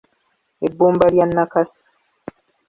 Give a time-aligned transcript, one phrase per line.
[0.65, 1.79] Ebbumba lya nakase.